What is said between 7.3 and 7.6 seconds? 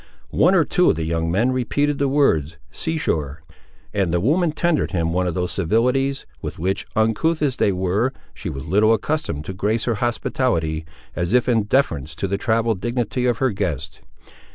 as